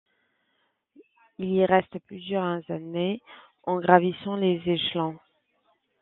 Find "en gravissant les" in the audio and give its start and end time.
3.65-4.59